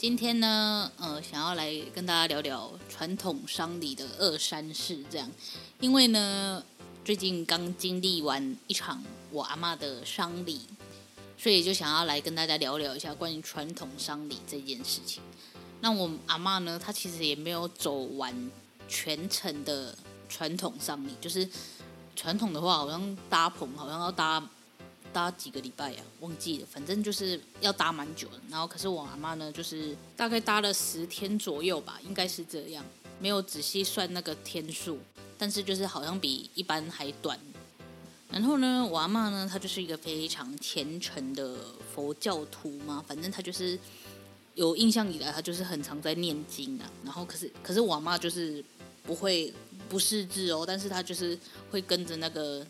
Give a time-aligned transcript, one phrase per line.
[0.00, 5.30] 今天呢，呃，想要来跟大家聊聊传统丧礼的二三事，这样，
[5.78, 6.64] 因为呢，
[7.04, 10.62] 最近刚经历完一场我阿嬷的丧礼，
[11.36, 15.22] 所以就想要来跟大家聊聊一下关于传统丧礼这件事情。
[15.82, 18.50] 那我阿嬷呢，她其实也没有走完
[18.88, 19.94] 全程的
[20.30, 21.46] 传统丧礼，就是
[22.16, 24.42] 传统的话，好像搭棚，好像要搭。
[25.12, 26.20] 搭几个礼拜呀、啊？
[26.20, 28.40] 忘记了，反正就是要搭蛮久的。
[28.48, 32.84] 然后，可是我阿妈呢，就是大概搭了十天左右吧，应该是这样，
[33.20, 34.98] 没有仔细算那个天数，
[35.36, 37.38] 但是就是好像比一般还短。
[38.30, 41.56] 然后呢，我阿妈呢，她就是一个非常虔诚的
[41.94, 43.78] 佛教徒嘛，反正她就是
[44.54, 46.90] 有印象以来，她就是很常在念经啊。
[47.04, 48.64] 然后，可是可是我阿妈就是
[49.04, 49.52] 不会
[49.88, 51.38] 不识字哦，但是她就是
[51.70, 52.66] 会跟着那个。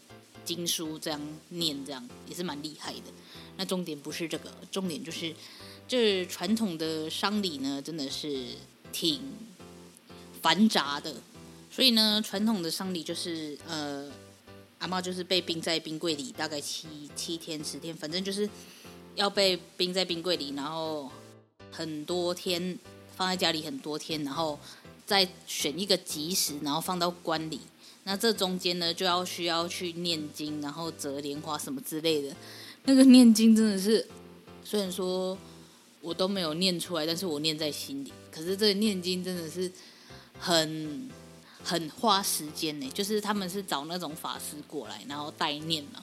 [0.55, 1.21] 经书这样
[1.51, 3.13] 念，这样也是蛮厉害的。
[3.57, 5.33] 那重点不是这个，重点就是
[5.87, 8.47] 这传统的丧礼呢，真的是
[8.93, 9.21] 挺
[10.43, 11.15] 繁杂的。
[11.71, 14.11] 所以呢，传统的丧礼就是呃，
[14.81, 18.49] 阿妈就是被冰在冰柜里，大概七七天十天，反正就是
[19.15, 21.11] 要被冰在冰柜里，然后
[21.71, 22.77] 很多天
[23.17, 24.59] 放在家里很多天，然后
[25.07, 27.61] 再选一个吉时，然后放到棺里。
[28.05, 32.35] 那这中间呢，就要需要去念经，然后折莲花什么之类的。
[32.85, 34.05] 那个念经真的是，
[34.65, 35.37] 虽然说
[36.01, 38.11] 我都没有念出来，但是我念在心里。
[38.33, 39.71] 可是这个念经真的是
[40.39, 41.09] 很
[41.63, 42.91] 很花时间呢。
[42.95, 46.03] 就是他们是找那种法师过来，然后代念嘛，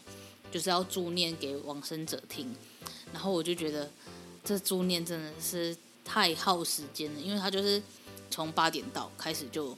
[0.51, 2.55] 就是要助念给往生者听。
[3.11, 3.89] 然后我就觉得
[4.43, 5.75] 这助念真的是
[6.05, 7.81] 太耗时间了，因为他就是
[8.29, 9.75] 从八点到开始就。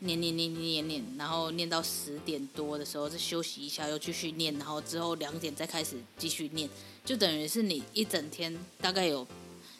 [0.00, 6.68] 念念念念念念，然后念到十点多的时候再休息一下，又继续念，然后之后两点再开始继续念，
[7.04, 9.26] 就等于是你一整天大概有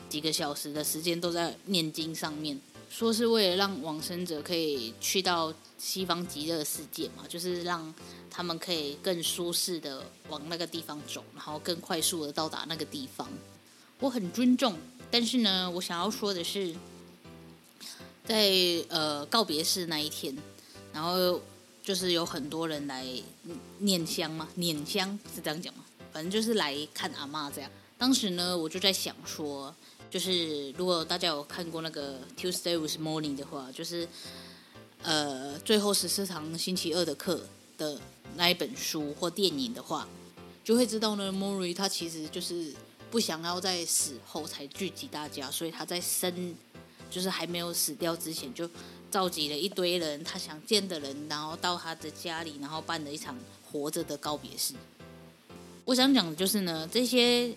[0.09, 2.61] 几个小时的时间都在念经上面。
[2.91, 7.95] 说是为了让往生者可以去到西方极乐世界嘛，就是让
[8.29, 13.29] 他们可以更舒适的往那个地方走，然后更快速的到达那个地方。
[14.01, 14.77] 我很尊重，
[15.11, 16.75] 但是呢，我想要说的是。
[18.31, 18.49] 在
[18.89, 20.33] 呃告别式那一天，
[20.93, 21.41] 然后
[21.83, 23.05] 就是有很多人来
[23.79, 25.85] 念香嘛，念香是这样讲吗？
[26.13, 27.69] 反正就是来看阿嬷这样。
[27.99, 29.75] 当时呢，我就在想说，
[30.09, 34.09] 就是如果大家有看过那个 Tuesday with Morrie 的话，就是
[35.03, 37.45] 呃最后十四堂星期二的课
[37.77, 38.01] 的
[38.37, 40.07] 那一本书或电影的话，
[40.63, 42.73] 就会知道呢，Mori 他其实就是
[43.11, 46.55] 不想要在死后才聚集大家，所以他在生。
[47.11, 48.69] 就是还没有死掉之前，就
[49.11, 53.37] 召集了一堆人，他想见的人，然后到他的家里，然后办了一场
[53.71, 54.75] 活着的告别式。
[55.85, 57.53] 我想讲的就是呢，这些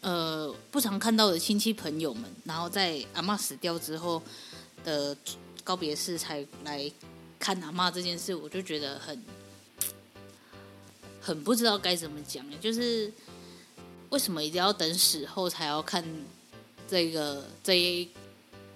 [0.00, 4.22] 呃不常看到的亲戚朋友们，然后在阿嬷死掉之后
[4.82, 5.14] 的
[5.62, 6.90] 告别式才来
[7.38, 9.22] 看阿嬷这件事，我就觉得很
[11.20, 13.12] 很不知道该怎么讲，就是
[14.08, 16.02] 为什么一定要等死后才要看
[16.88, 18.08] 这个这一。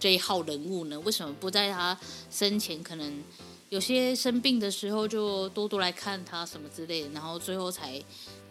[0.03, 1.97] 这一号人物呢，为什么不在他
[2.29, 3.23] 生前可能
[3.69, 8.03] 有些生病的时候就多多来看他什么之类的，然后最后才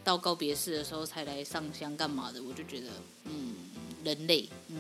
[0.02, 2.42] 到告别式的时候才来上香干嘛的？
[2.42, 2.88] 我就觉得，
[3.26, 3.54] 嗯，
[4.02, 4.78] 人类，嗯。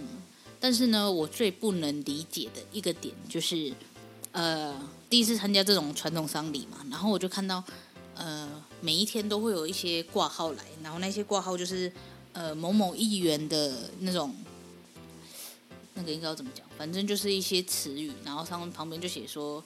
[0.61, 3.73] 但是呢，我最不能理解的一个点就是，
[4.31, 4.73] 呃，
[5.09, 7.61] 第一次参加这种传统丧礼嘛，然后我就看到，
[8.15, 11.91] 呃，每一天都会有一些挂号来，然后那些挂号就是，
[12.31, 14.33] 呃，某某议员的那种。
[16.05, 16.65] 那应该要怎么讲？
[16.77, 19.63] 反正就是一些词语，然后上面旁边就写说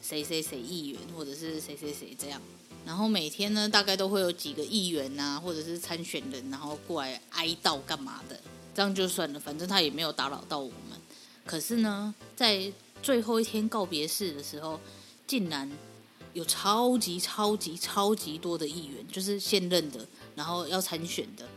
[0.00, 2.40] 谁谁谁议员，或者是谁谁谁这样。
[2.84, 8.40] 然后每天呢，大概都会有几个议员啊，或者是参选人，然后过来哀悼干嘛的。
[8.74, 11.00] 这样就算了，反正他也没有打扰到我们。
[11.44, 12.70] 可是呢，在
[13.02, 14.78] 最后一天告别式的时候，
[15.26, 15.70] 竟然
[16.34, 21.48] 有超级超级超级多的议员，就是现任的，然后要参选的，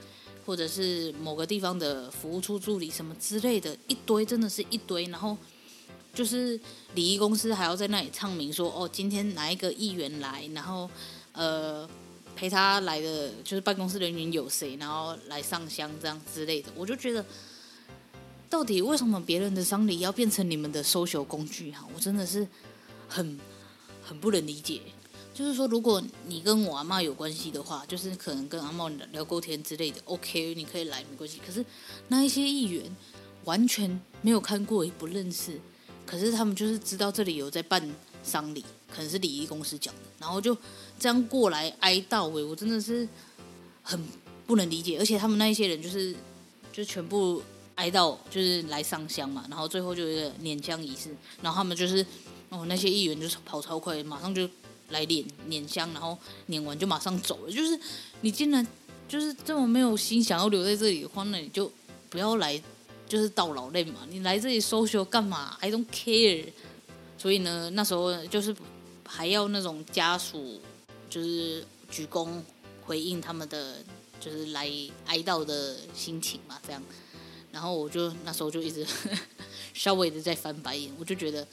[0.50, 5.06] 或者是某个地方的服务处助理什么之类的，一堆真的是一堆。
[5.06, 5.38] 然后
[6.12, 6.60] 就是
[6.96, 10.90] 礼仪公司还要在那里唱名说，哦，今天哪一个议员来，然后
[11.34, 11.88] 呃
[12.36, 17.24] 陪他来的就是办公室人员有谁，然后来上香这样之类的，我就觉得。
[18.50, 21.88] 到底为什么别人的丧礼要变成你们的 social 工具哈？
[21.94, 22.48] 我真的是
[23.08, 23.40] 很
[24.02, 24.82] 很不能理解。
[25.40, 31.40] 就是说，如果你跟我阿嬷有关系的话，就是可能跟阿嬷聊过天之类的，OK，你可以来没关系。
[31.48, 31.66] 可是
[32.10, 32.94] 那一些议员
[33.46, 33.90] 完全
[34.22, 35.58] 没有看过也不认识，
[36.06, 37.82] 可是他们就是知道这里有在办
[38.22, 40.54] 丧礼，可能是礼仪公司讲的，然后就
[41.00, 42.30] 这样过来哀悼。
[42.38, 43.08] 哎，我真的是
[43.82, 43.98] 很
[44.46, 45.00] 不能理解。
[45.00, 46.14] 而且他们那一些人就是
[46.74, 47.42] 就全部。
[47.76, 52.06] 哀悼就是来上香嘛，然后最后就有一个拈香仪式，然后他们就是
[52.50, 54.46] 哦那些议员就是跑超快，马上就
[54.90, 57.52] 来拈拈香，然后拈完就马上走了。
[57.52, 57.80] 就是
[58.22, 58.66] 你竟然
[59.08, 61.72] 就是这么没有心想要留在这里的话，那你就
[62.10, 62.62] 不要来，
[63.08, 64.02] 就是到老累嘛。
[64.10, 66.46] 你来这里 social 干嘛？I don't care。
[67.18, 68.56] 所以呢，那时候就是
[69.06, 70.62] 还要那种家属
[71.10, 72.42] 就是鞠躬
[72.82, 73.78] 回应他们的
[74.20, 74.70] 就是来
[75.06, 76.82] 哀悼的心情嘛，这样。
[77.52, 78.86] 然后我就那时候就一直
[79.74, 81.46] 稍微的在翻白眼，我就觉得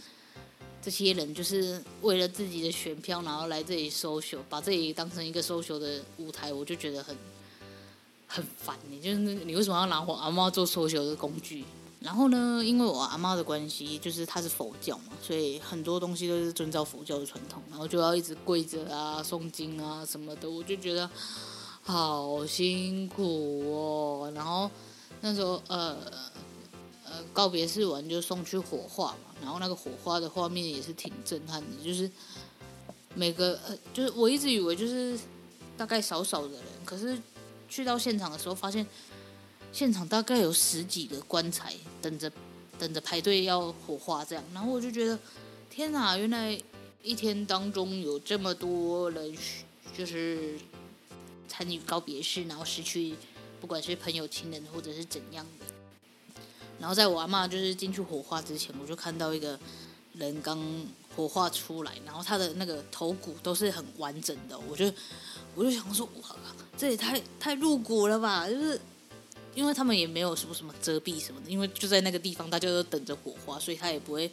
[0.87, 7.17] 这些人就是为了自己的选票，然后来这里 social，把这里当成一个 social 的舞台，我就觉得很
[8.29, 8.79] 很烦。
[8.89, 11.65] 你就是你为什么要拿我阿妈做 social 的工具？
[11.99, 21.11] 然后呢，因为我阿妈的关系，就是她是佛教嘛，所以很多东西都是遵照佛教的传统，然后就要一直跪着啊、诵经啊什么的，我就觉得
[21.83, 24.33] 好辛苦哦。
[24.33, 24.71] 然后。
[25.23, 25.97] 那时候，呃，
[27.33, 32.11] 告别式完就送去火化嘛，然后那个火化的画面也是挺震撼的，就是
[33.15, 35.19] 每个，呃，就是我一直以为就是
[35.77, 37.19] 大概少少的人，可是
[37.69, 38.87] 去到现场的时候，发现
[39.73, 42.31] 现场大概有十几个棺材等着
[42.79, 45.19] 等着排队要火化这样，然后我就觉得
[45.71, 46.61] 天哪，原来
[47.03, 49.37] 一天当中有这么多人
[49.97, 50.59] 就是
[51.49, 53.15] 参与告别式，然后失去。
[53.59, 55.65] 不管是朋友、亲人，或者是怎样的，
[56.79, 59.59] 然后在我阿嬷就是进去火化之前，我就看到一个
[60.15, 60.59] 人刚
[61.15, 64.93] 火化出来，然后他的那个头骨都是很完整的，我就
[65.55, 66.37] 我就想说，哇，
[66.77, 68.49] 这也太太入骨了吧！
[68.49, 68.79] 就是
[69.55, 74.31] 因为他们也没有什么什么遮蔽什么的，因为就在那个地方，大家都等着火化，所以他也不会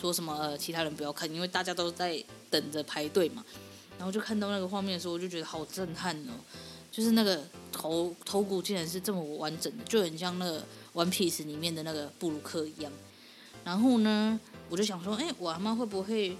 [0.00, 3.44] 说什么呃其他人不要看，因为大家都在等着排队嘛。
[3.96, 6.32] 然后就看到那个画面的时候，我就觉得好震撼哦。
[6.90, 7.40] 就是那个
[7.74, 10.60] 头头骨竟然是这么完整的，就很像那个
[10.94, 12.90] 《One Piece》里面的那个布鲁克一样。
[13.64, 14.38] 然后呢，
[14.70, 16.36] 我就想说，哎，我阿妈会不会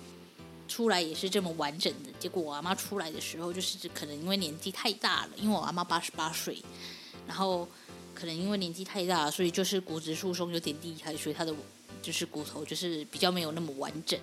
[0.68, 2.10] 出来也是这么完整的？
[2.20, 6.62] 结果我阿妈出来的时候，就是可能因为年纪太大了，因为我阿妈八十八岁，
[7.26, 7.68] 然后
[8.14, 11.52] 可能因为年纪太大，所以就是骨质疏松有点厉害，所以她的
[12.00, 14.18] 就是骨头就是比较没有那么完整。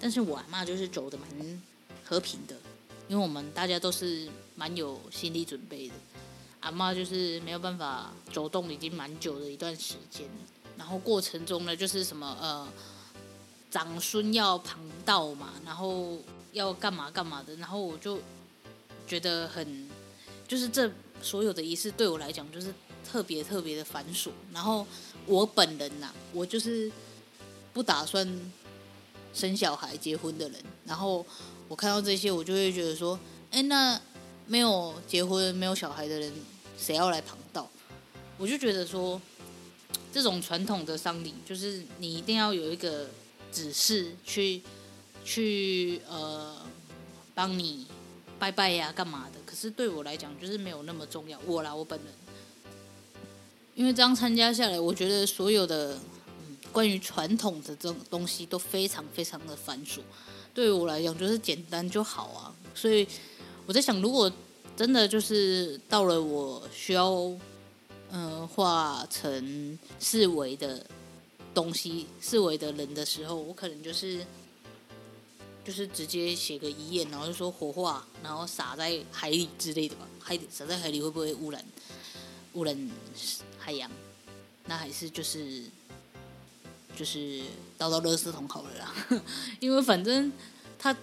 [0.00, 1.62] 但是我阿妈就是走的蛮
[2.04, 2.56] 和平的。
[3.10, 5.94] 因为我们大家都是蛮有心理准备的，
[6.60, 10.28] 阿嬷就是没有办法走动，已经蛮久的一段时间。
[10.78, 12.68] 然后过程中呢，就是什么呃，
[13.68, 16.18] 长孙要旁道嘛，然后
[16.52, 17.56] 要干嘛干嘛的。
[17.56, 18.20] 然后我就
[19.08, 19.90] 觉得很，
[20.46, 20.88] 就是这
[21.20, 22.72] 所有的仪式对我来讲就是
[23.04, 24.30] 特别特别的繁琐。
[24.52, 24.86] 然后
[25.26, 26.88] 我本人呐、我就是
[27.72, 28.24] 不打算
[29.34, 30.62] 生小孩、结婚的人。
[30.84, 31.26] 然后。
[31.70, 33.16] 我看到这些，我就会觉得说，
[33.52, 33.98] 哎，那
[34.48, 36.32] 没有结婚、没有小孩的人，
[36.76, 37.70] 谁要来旁道？
[38.38, 39.22] 我就觉得说，
[40.12, 43.06] 这种传统的丧礼，就是你一定要有一个
[43.52, 44.60] 指示去，
[45.24, 46.56] 去呃，
[47.36, 47.86] 帮你
[48.36, 49.38] 拜拜呀、干嘛的？
[49.46, 51.38] 可是对我来讲，就是没有那么重要。
[51.46, 52.12] 我啦，我本人，
[53.76, 55.96] 因为这样参加下来，我觉得所有的，
[56.72, 60.00] 关于传统的这种东西都非常非常的繁琐。
[60.52, 62.54] 对我来讲，就是简单就好啊。
[62.74, 63.06] 所以
[63.66, 64.30] 我在想，如果
[64.76, 67.10] 真的就是到了我需要，
[68.10, 70.84] 嗯、呃，化成四维的
[71.54, 74.24] 东西、四维的人的时候，我可能就是
[75.64, 80.08] 就是直接写个遗言，然后就说火化，然后撒在海里之类的吧。
[80.18, 81.64] 海撒在海里会不会污染
[82.54, 82.90] 污染
[83.58, 83.90] 海洋？
[84.66, 85.64] 那还是就是。
[87.00, 87.40] 就是
[87.78, 88.94] 倒到垃圾桶好了啦，
[89.58, 90.30] 因为反正
[90.78, 90.94] 他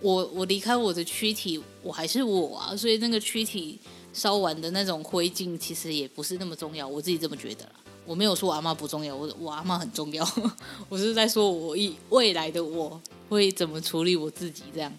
[0.00, 3.78] 我我离开我的躯体，我还是我啊，所以那个躯体
[4.12, 7.70] 烧完的那种灰烬其实也不是那么重要，我自己这么觉得啦。
[8.04, 10.28] 我没有说我阿妈不重要，我我阿妈很重要。
[10.90, 14.92] 我是在说我以未来的我会怎么处理我自己这样。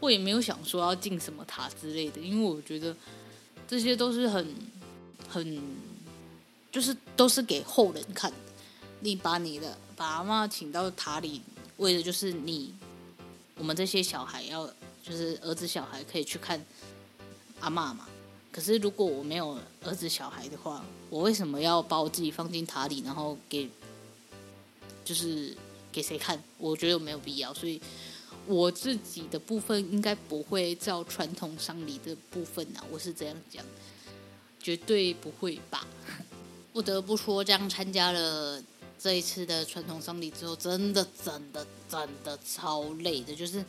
[0.00, 2.96] 我也没有想说要进什么塔之类的，因为我觉得
[3.68, 4.56] 这些都是很
[5.28, 5.62] 很
[6.70, 8.36] 就是都是给后人看的。
[9.02, 11.42] 你把你的把阿妈请到塔里，
[11.76, 12.72] 为的就是你
[13.56, 14.66] 我们这些小孩要
[15.02, 16.64] 就是儿子小孩可以去看
[17.60, 18.08] 阿妈嘛。
[18.52, 23.68] 可是如果我没有儿子小孩的话，我为什么要把我自己放进塔里，然后给
[25.04, 25.56] 就是
[25.90, 26.42] 给谁看？
[26.58, 27.80] 我觉得没有必要，所以
[28.46, 33.64] 我自己的部分应该不会照传统丧礼的部分啊，我是这样讲，
[34.60, 35.86] 绝对不会吧？
[36.72, 38.62] 不得不说，这样参加了
[39.02, 43.64] 这一次的传统丧礼之后，真的真的真的超累的，就是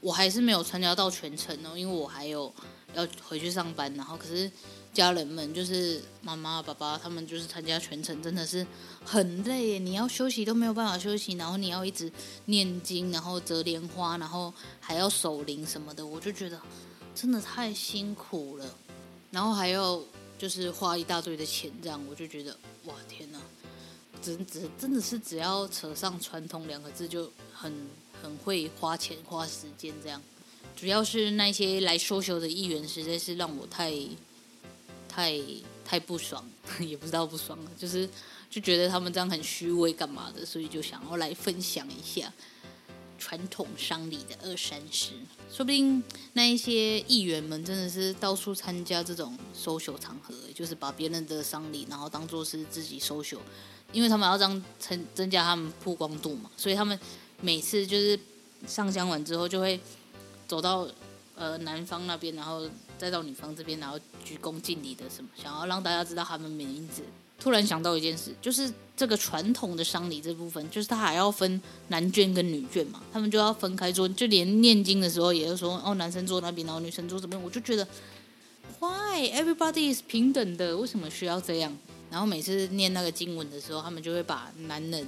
[0.00, 2.52] 我还是没有参加到全程哦，因为我还有。
[2.94, 4.48] 要回去上班，然后可是
[4.92, 8.64] 家人们就是妈妈、爸爸，他们就是参加全程，真的是
[9.04, 9.80] 很累。
[9.80, 12.08] 你要休息都没有办法休息，然后你要一直
[12.44, 16.56] 念经，然后折莲花，然后还要守灵什么的，我就觉得
[17.16, 18.78] 真的太辛苦了。
[19.32, 20.00] 然后还要
[20.38, 23.40] 就是花一大堆的钱，这样我就觉得哇天哪，
[24.24, 27.70] 真只真的是只要扯上传统两个字就很
[28.22, 30.22] 很会花钱花时间这样。
[30.74, 33.92] 主要是那些来 social 的议员，实在是让我太、
[35.06, 35.38] 太、
[35.84, 36.44] 太不爽，
[36.80, 38.08] 也不知道不爽了，就是
[38.48, 40.44] 就觉得他们这样很虚伪，干嘛的？
[40.44, 42.32] 所以就想要来分享一下
[43.18, 45.10] 传统丧礼的二三事。
[45.52, 46.02] 说不定
[46.32, 53.38] 那一些议员们真的是到处参加这种 social 场合，就是把别人的丧礼，然后当做是自己 social，
[53.94, 56.98] 因为他们要这样增增加他们曝光度嘛，所以他们
[57.40, 58.20] 每次就是
[58.66, 59.80] 上香完之后就会。
[60.46, 60.86] 走到
[61.36, 67.02] 呃男方那边，然后再到女方这边，然后鞠躬敬礼的什么，想要让大家知道他们名字。
[67.40, 77.42] 突然想到一件事，就是这个传统的丧礼这部分，就是他还要分男眷跟女眷嘛，他们就要分开坐，就连念经的时候也是说，哦，男生坐那边，然后女生坐这边。
[77.42, 77.88] 我就觉得
[78.80, 80.76] ，Why everybody is 平等的？
[80.76, 81.74] 为什么需要这样？
[82.14, 85.04] 然后每次念那个经文的时候，他们就会把男人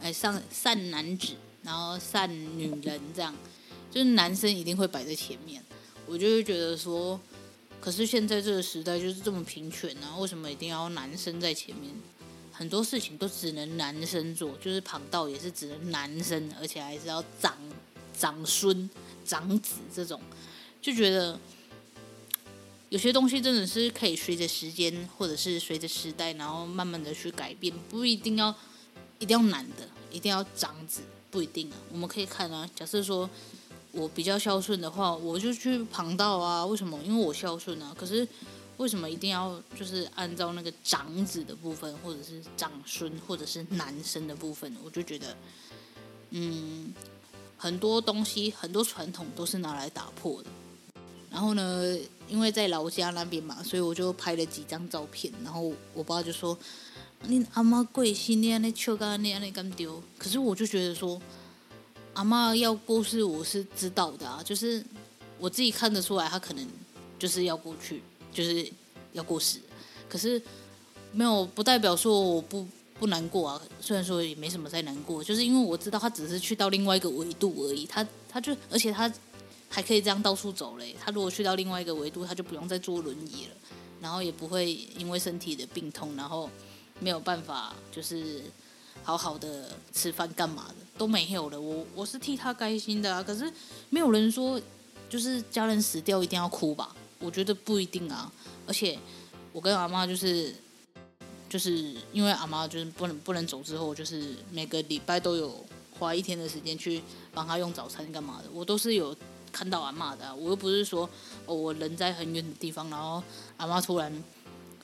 [0.00, 1.32] 哎上善男子，
[1.64, 3.34] 然后善女人这样。
[3.90, 5.60] 就是男生一定会摆在前面，
[6.06, 7.20] 我就会觉得说，
[7.80, 11.92] 可是现在这个时代就是这么平权啊，为什么一定要男生在前面？
[12.52, 17.58] 很多事情都只能男生做，就是旁道也是只能男生，而且还是要长
[18.16, 18.88] 长孙、
[19.24, 20.20] 长子这种，
[20.80, 21.36] 就觉得
[22.96, 28.54] 有些东西真的是可以随着时间，或者是随着时代，然后慢慢的去改变，不一定要
[29.18, 31.76] 一定要男的，一定要长子，不一定啊。
[31.92, 33.28] 我们可以看啊，假设说。
[33.92, 36.66] 我比较孝顺的话，我就去旁道啊。
[36.66, 37.00] 为什么？
[37.02, 37.94] 因为我孝顺啊。
[37.98, 38.28] 可是
[38.76, 44.70] 为什么一定要就是按照那个长子的部分，或者是长孙，或者是男生的部分？
[44.84, 45.34] 我就觉得，
[46.28, 46.92] 嗯，
[47.56, 50.50] 很多东西，很多传统都是拿来打破的。
[51.36, 51.94] 然后呢，
[52.30, 55.30] 因为在老家那边嘛，所以我就拍了几张照片。
[55.44, 56.58] 然后我爸就说
[57.28, 58.40] ：“你阿妈贵姓？
[58.40, 61.20] 你那秋干你那干丢？”可是我就觉得说。
[62.14, 64.82] 阿妈要过世，我是知道的啊，就是
[65.38, 66.66] 我自己看得出来，她可能
[67.18, 68.02] 就是要过去，
[68.32, 68.66] 就是
[69.12, 69.58] 要过世。
[70.08, 70.40] 可是
[71.12, 72.66] 没有不代表说我不
[72.98, 77.84] 不难过啊，虽然说也没什么在难过，就是因为我知道她只是去到另外一个维度而已。
[77.84, 79.12] 她她就而且她
[79.76, 80.96] 还可以这样到处走嘞。
[80.98, 83.56] 他如果去到另外一个维度，他就不用再坐轮椅了，
[84.00, 86.48] 然后也不会因为身体的病痛，然后
[86.98, 88.42] 没有办法就是。
[89.02, 93.22] 好好的吃饭干嘛的都没有了，我我是替他开心的啊。
[93.22, 93.52] 可是
[93.90, 94.60] 没有人说，
[95.08, 96.96] 就是家人死掉一定要哭吧？
[97.20, 98.32] 我觉得不一定啊。
[98.66, 98.98] 而且
[99.52, 100.52] 我跟阿妈就是，
[101.48, 105.64] 就是因为阿妈就是不能不能走之后，就是每个礼拜都有
[105.98, 107.00] 花一天的时间去
[107.32, 109.14] 帮他用早餐干嘛的，我都是有
[109.56, 110.34] 看到阿妈的。
[110.36, 111.08] 我又不是说
[111.46, 113.22] 哦，我人在很远的地方，然后
[113.56, 114.12] 阿妈突然。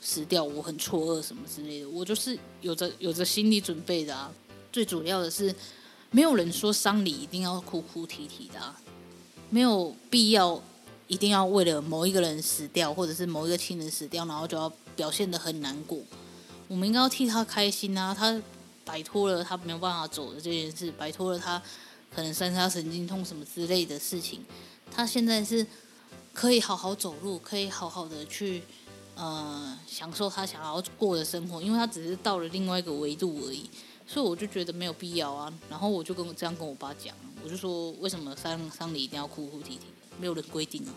[0.05, 4.29] 死掉，我很错愕什么之类的，我就是有着有着心理准备的啊。
[4.73, 5.55] 最主要的是，
[6.11, 8.77] 没有人说丧礼一定要哭哭啼啼的啊，
[9.49, 10.61] 没有必要
[11.07, 16.01] 一定要为了某一个人死掉，或者是某一个亲人死掉，然后就要表现得很难过。
[16.67, 18.43] 我们应该要替他开心啊，他
[18.85, 21.63] 摆脱了他没有办法走的这件事，摆脱了他
[22.15, 24.45] 可能三叉神经痛什么之类的事情，
[24.91, 25.67] 他现在是
[26.33, 28.63] 可以好好走路，可以好好的去。
[29.15, 33.69] 呃，享受他想要过的生活，因为他只是到了另外一个维度而已，
[34.07, 35.53] 所以我就觉得没有必要啊。
[35.69, 37.15] 然后我就跟我这样跟我爸讲，
[37.45, 39.83] 我就说为什么丧丧礼一定要哭哭啼啼？
[40.19, 40.95] 没有人规定啊。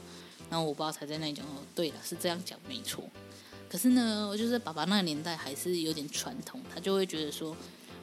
[0.49, 3.03] 然后我爸才在那里讲哦，对了，是这样讲没错。
[3.67, 7.53] 可是呢，我就是爸爸那个年代还是有点传统，他就会觉得说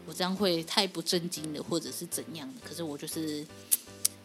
[0.07, 2.61] 我这样会太不正经了，或者是怎样的。
[2.67, 3.47] 可是我就是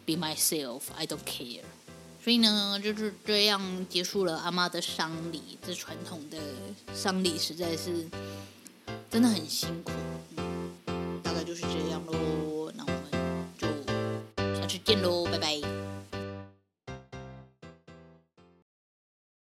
[0.04, 1.62] be myself，I don't care。
[2.22, 5.58] 所以呢，就是这样结束了阿妈的丧礼。
[5.66, 6.38] 这传统的
[6.92, 8.06] 丧礼实在是
[9.10, 9.92] 真的很辛苦。
[10.36, 12.72] 嗯，大概就是这样喽。
[12.74, 13.66] 那我们就
[14.60, 15.77] 下次见喽，拜拜。